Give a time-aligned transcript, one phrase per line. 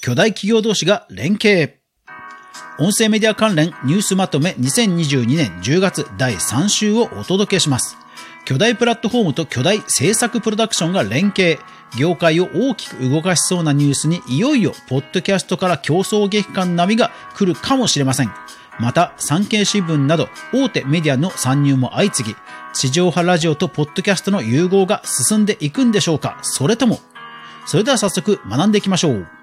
[0.00, 1.80] 巨大企業同士が連携。
[2.78, 7.96] 音声メディア関連ニュースまとめ2022年10月第3週をお届けします。
[8.44, 11.58] 巨大プラットフォームと巨大制作プロダクションが連携。
[11.98, 18.30] 業界を大きく動かしそうなニュースにいよいよポッドキャストから競争激化並みが来るかもしれません。
[18.78, 22.36] また、産経新聞など大手メディアの参入も相次ぎ、
[22.72, 27.00] 地上波ラジオとポッドキャストの融合が進んでいくんでしょうかそれとも
[27.66, 29.37] それでは早速学んでいきましょう。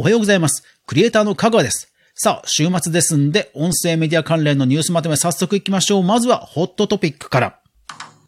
[0.00, 0.62] おはようございます。
[0.86, 1.92] クリエイターの香川です。
[2.14, 6.02] さあ、週末ですんで、音声メディア関連のニュースまとめ早速行きましょう。
[6.04, 7.58] まずは、ホットトピックから。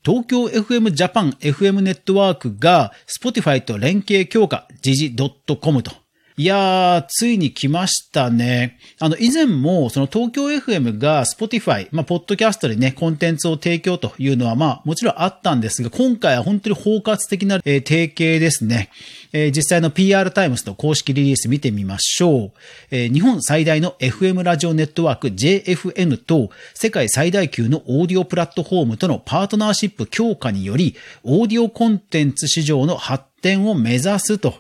[0.05, 5.14] 東京 FM ジャパン FM ネットワークが Spotify と連携強化、時事
[5.61, 5.92] .com と
[6.40, 8.78] いやー、ついに来ましたね。
[8.98, 18.88] あの、以前も、その東京 FM が Spotify、まあ、ポッドキャストでね、コンテンツを提供というのは、まあ、もちろんあったんですが、今回は本当に包括的な、えー、提携ですね。
[19.34, 22.52] えー、実際の PR タイムズの公式リリース見てみましょう。
[22.91, 34.54] えー、日本最大の FM ラジオネットワーク JFN と世界最大級のオーディオプラットフォームとのパートナーシップ強化により、オーディオコンテンツ市場の発展を目指すと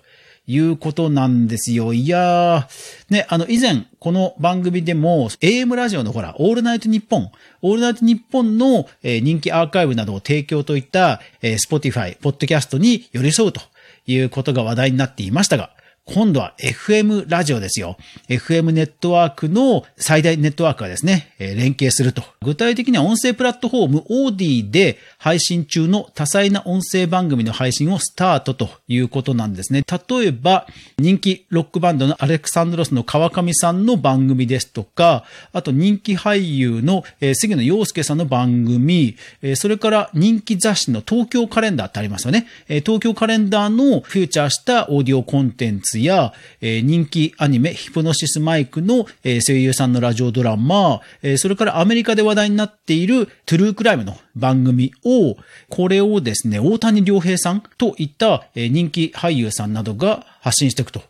[0.50, 1.92] いうことなんですよ。
[1.92, 7.30] いやー、ね、あの、以前、この番組でも、AM ラジオのほら、オールナイトニッポン、
[7.62, 13.60] オールナイトニッポンの、え人気アーカイブなどを提供といった、え Spotify、ポッドキャストに寄り添うと
[14.08, 15.70] いうことが話題になっていましたが、
[16.06, 17.96] 今度は FM ラジオですよ。
[18.28, 22.24] FM ネットワークの最大ネットワークがですね、連携すると。
[22.42, 29.84] 具体的には音声プラットフォームオーディで配信中の多彩な音声番組の配信をスタートということなんですね。
[29.86, 30.66] 例えば、
[30.98, 39.16] 人気ロックバンドのアレクサンドロスの川上さんの番組ですとか、あと人気俳優の杉野洋介さんの番組、
[39.54, 42.48] それから人気雑誌の東京カレンダーってありますよね。
[42.68, 55.36] 東京カレンダーのフューチャーしたオーディオコンテンツや、え人気アニメヒプノシスマイクのえ声優さんのラジオドラマ、えそれからアメリカで話題になっているトゥルークライムの番組を、
[55.68, 61.02] これをですね、大谷良平さんといったえ人気俳優さんなどが発信していくと。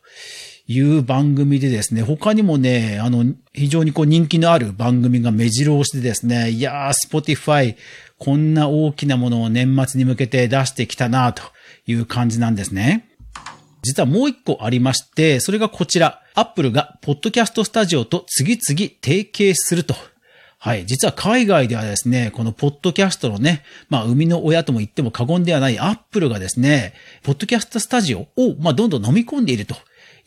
[0.72, 7.76] いう番組でですね、他にもね、あの、非常にこう人気のある番組が目白押しでですね、いやー、 Spotify、
[8.18, 11.42] こんな大きなものを年末に向けて出してきたなと
[11.88, 13.09] いう感じなんですね。
[13.82, 16.22] 実はもう一個ありまして、それがこちら。
[16.34, 19.94] Apple がポッドキャストスタジオと次々提携すると
[20.62, 20.84] はい。
[20.84, 26.92] 実は海外ではですね、このポッドキャストのね、まあ、生みの親とも言っても過言ではない Apple がですね、
[27.22, 29.74] ポッドキャストスタジオを、まあ、どんどん飲み込んでいると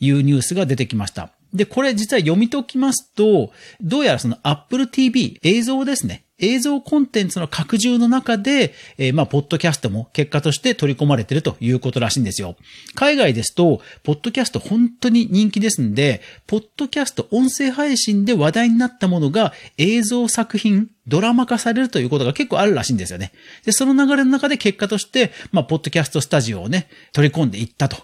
[0.00, 1.30] いうニュースが出てきました。
[1.52, 6.23] で、これ実は読み解きますと、どうやらその Apple TV 映像ですね。
[6.38, 12.56] 映像コンテンツの拡充の中で、えー、まあ、ポッドキャストも結果として取り込まれているということらしいんですよ。
[12.94, 23.32] 海外ですと、ポッドキャスト本当に人気ですんで、ポッドキャスト音声配信で話題になったものが映像作品、ドラマ化されるということが結構あるらしいんですよね。
[23.64, 27.96] で、その流れの中で結果として、まあ、ポッドキャストスタジオをね、取り込んでいったと。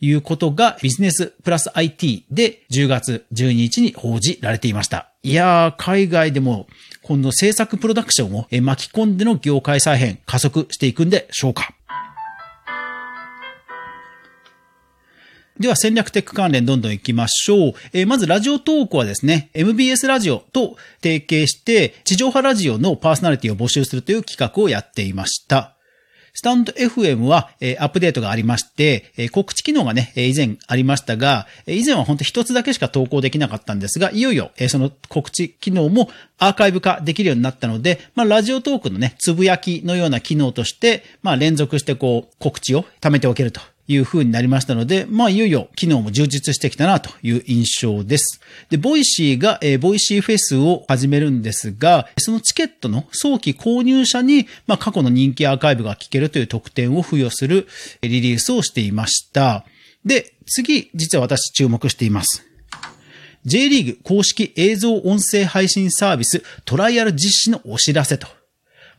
[0.00, 5.10] いうことがビジネスプラス IT で10月12日に報じられていました。
[5.22, 6.66] いやー、海外でも
[7.02, 11.74] 今度制作プロダクションを巻き込んでの業界再編加速していくんでしょうか
[15.58, 17.72] では戦略テック関連どんどん行きましょう。
[17.92, 25.77] えー、まずラジオトークはですね、MBS ラジオと提携して、地上波ラジオのパーソナリティを募集するという企画をやっていました。
[26.38, 43.60] stand.fm は、え、アップデートがありまして、え、告知機能がね、以前ありましたが、以前は本当一つだけしか投稿できなかったんですが、いよいよ、え、その告知機能もアーカイブ化できるようになったので、まあ、 Radiotalk のね、つぶやきのような機能として、まあ、連続してこう、告知を貯めておけると。
[43.88, 48.40] いう風になりましたので、まあ、いよいよ機能も充実してきたなという印象です。
[48.68, 57.66] で、 Voicy が、えー、 Voicy フェスを始めるんですが、そのチケットの早期購入者に、まあ、過去の人気アーカイブが聞けるという特典を付与する
[58.02, 59.64] リリースをしていました。
[60.04, 62.44] で、次、実は私注目しています。
[63.44, 68.26] J リーグ公式映像音声配信サービストライアル実施のお知らせと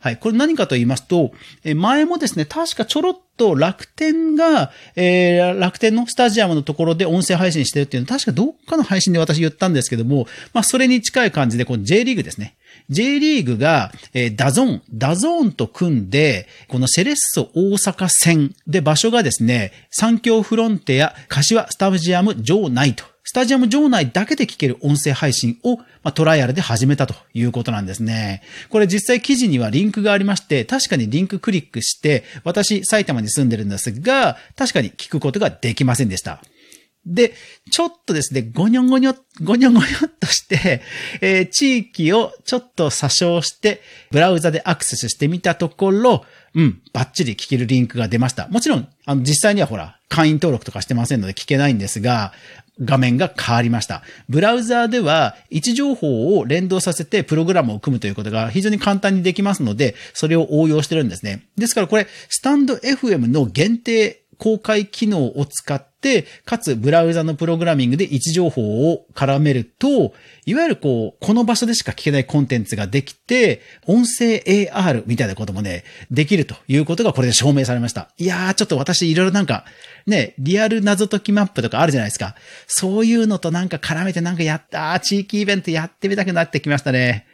[0.00, 0.16] はい。
[0.16, 1.32] これ何かと言いますと、
[1.76, 12.54] 前もですね、確かちょろっと楽天が、えー、楽天のスタジアムのところで音声配信してるっていうのは、確かどっかの配信で私言ったんですけども、まあ、それに近い感じで、この J リーグですね。
[12.90, 28.42] J リーグが、えー、 DAZN、DAZN と組んで、このセレッソ大阪戦で場所がですね、三協フロンテア柏スタジアム場内とスタジアム場内だけで聞ける音声配信を、まあ、トライアルで始めたということなんですね。
[28.70, 36.42] これ実際記事にはリンクがありまして、確かにリンククリックして、私埼玉に住んでるんですが、確かに聞くことができませんでした。
[37.06, 37.32] で、
[37.70, 40.82] ちょっとですね、ごにょごにょ、ごにょごにょっとして、
[41.20, 43.80] えー、地域をちょっと詐称して、
[44.10, 46.24] ブラウザでアクセスしてみたところ、
[46.54, 48.48] うん、バッチリ聞けるリンクが出ました。
[48.48, 52.32] もちろん、あの、実際にはほら、会員登録とかしてませんので聞けないんですが、
[52.82, 54.02] 画面が変わりました。
[54.28, 61.46] ブラウザーでは位置情報を連動させてプログラムを組むということが非常に簡単にできますので、それを応用してるんですね。
[61.56, 70.14] ですからこれ、スタンド FM の限定公開機能を使って、かつブラウザのプログラミングで位置情報を絡めると、
[70.46, 78.08] いわゆるこう、この場所でしか聞けないコンテンツができて、音声 AR みたいなこともね、できるということがこれで証明されました。
[78.16, 79.66] いやー、ちょっと私いろいろなんか、
[80.06, 82.34] ね、リアル謎解きマップとかあるじゃないですか。
[82.66, 87.26] そういうのとなんか絡めてなんかやったー、地域イベントやってみたくなってきましたね。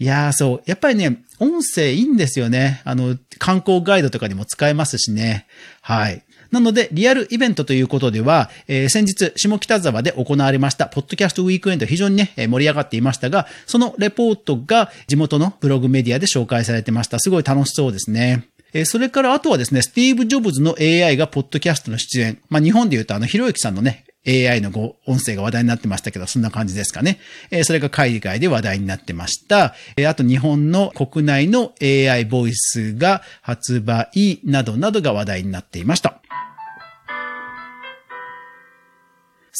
[0.00, 0.62] いやー、そう。
[0.66, 2.82] やっぱりね、音声いいんですよね。
[2.84, 5.46] あの、観光ガイドとかにも使えますしね。
[5.80, 6.22] はい。
[6.50, 17.18] なので、リアルイベントということでは、えー、先日、下北沢で行われました、ポッドキャストウィークエンド非常にね、盛り上がっていましたが、そのレポートが地元のブログメディアで紹介されてました。
[17.18, 18.44] すごい楽しそうですね。
[18.74, 22.38] えそれからあとはですね、スティーブ・ジョブズの AI がポッドキャストの出演。
[22.50, 27.18] まあ、日本で言うとあの、ひろゆきさんのね、AI のご音声が話題になってましたけど、そんな感じですかね。
[27.50, 29.74] えそれが海外で話題になってました。
[29.96, 36.20] えあと日本の国内の AI ボイスが発売などなどが話題になっていました。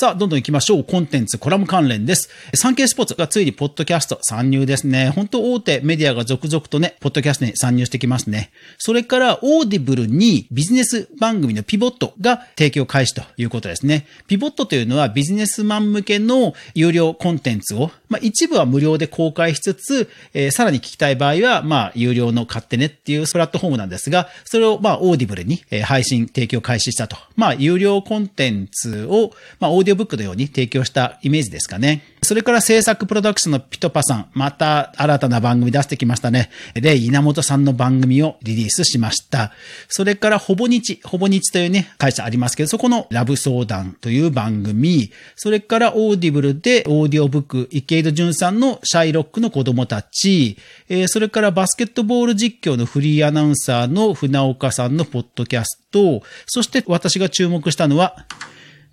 [0.01, 0.85] さあ、どんどん行きましょう。
[0.85, 2.31] コンテンツ、コラム関連です。
[2.55, 5.09] 産経スポーツがついにポッドキャスト参入ですね。
[5.09, 8.53] 本当大手メディアが続々とね、ポッドキャストに参入してきますね。
[8.79, 14.07] それから、 Audible にビジネス番組の PIVOT が提供開始ということですね。
[14.29, 27.17] PIVOT というのはビジネスマン向けの有料コンテンツを、まあ一部は無料で公開しつつ、えー、さらに聞きたい場合は、まあ有料の買ってねっていうプラットフォームなんですが、それをまあ Audible にえ配信提供開始したと。
[27.37, 32.03] まあ有料コンテンツを、まあオーディオブックのように提供したイメージですかね。
[32.29, 36.51] それから制作プロダクションのピトパさん、また新たな番組出してきましたね。
[36.75, 39.53] レイ稲本さんの番組をリリースしました。
[39.89, 50.59] それからほぼ日、ほぼ日というね、会社ありますけど、そこのラブ相談という番組、それから Audible でオーディオブック、池井戸潤さんのシャイロックの子供たち、
[50.91, 58.27] えー、それからバスケットボール実況のフリーアナウンサーの船岡さんのポッドキャスト、そして私が注目したのは、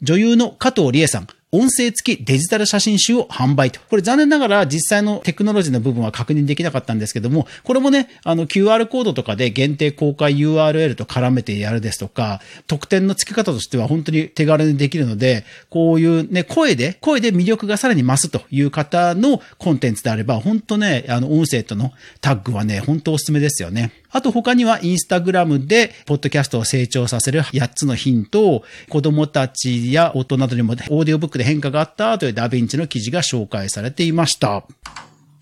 [0.01, 3.79] 女優の加藤理恵さん、音声付きデジタル写真集を販売と。
[3.89, 23.91] これ残念ながら実際のテクノロジーの部分は確認できなかったんですけども、これもね、あの QR コードとかで限定公開 URL と絡めてやるですとか、特典の付け方としては本当に手軽にできるので、こういうね、声で、声で魅力がさらに増すという方のコンテンツであれば、本当ね、あの音声とのタッグはね、本当おすすめですよね。
[24.15, 34.65] あと他にはインスタグラムで、ポッドキャストを成長させる8つのヒントを、子供たちや大人などにもオーディオブックで変化があったというダヴィンチの記事が紹介されていました。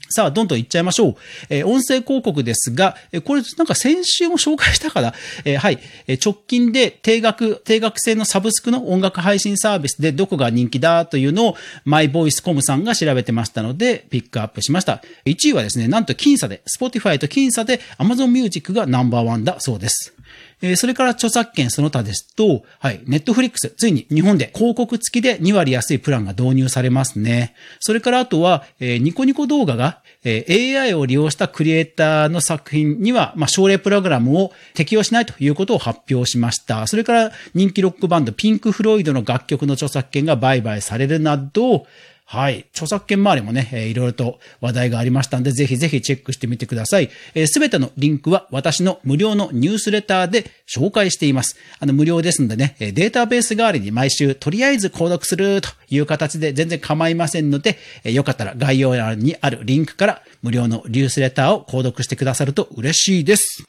[0.09, 1.15] さあ、どんどん行っちゃいましょう。
[1.49, 5.11] えー、音声広告ですが、えー、これなんか先週も紹介したかな？
[5.43, 15.01] えー、はい、え直近で定額、定額制のサブスクの音楽配信サービスでどこが人気だというのを、マイボイスコムさんが調べてましたので、ピックアップしました。
[15.25, 20.13] 1位はですね、なんと僅差で、Spotify と僅差で Amazon Music がナンバーワンだそうです。
[20.61, 27.55] え、それから著作権その他ですと、はい、ネットフリックス、ついに日本で広告付きで2割安いプランが導入されますね。
[27.79, 30.45] それからあとは、え、ニコニコ動画が、え、
[30.77, 36.87] AI を利用したクリエイターの作品には、まあ、奨励プログラムを適用しないということを発表しました。
[36.87, 41.85] それから人気ロックバンドピンク・フロイドの楽曲の著作権が売買されるなど、
[42.25, 42.65] はい。
[42.71, 47.07] 著作権周りもね、えー、いろいろと話題がありましたんで、ぜひぜひチェックしてみてください。
[47.07, 51.57] す、えー、べ、てのリンクは私の無料のニュースレターで紹介しています。
[51.79, 63.63] あの、無料ですんでね、データベース代わりに毎週とりあえず購読するという形で全然構いませんので、えー、よかったら概要欄にあるリンクから無料のニュースレターを購読してくださると嬉しいです。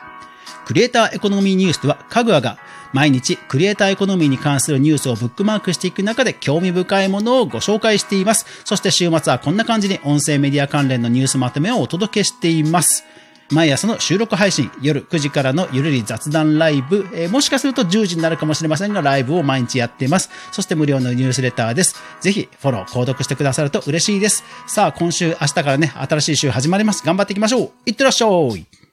[0.65, 2.59] クリエイターエコノミーニュースでは、かぐわが
[2.93, 8.47] 毎日クリエイターエコノミーに関するニュースをブックマークしていく中で興味深いものをご紹介しています。
[8.65, 13.05] そして週末はこんな感じに音声メディア関連のニュースまとめをお届けしています。
[13.51, 20.31] 毎朝の収録配信、夜9時からのゆるり雑談ライブ、えー、もしかすると10時になるかもしれませんが、ライブを毎日やっています。
[20.51, 21.97] そして無料のニュースレターです。
[22.21, 24.45] ぜひ、フォロー、購読してくださると嬉しいです。
[24.67, 27.05] さあ、今週、明日からね、新しい週始まります。
[27.05, 27.71] 頑張っていきましょう。
[27.87, 28.84] いってらっしゃい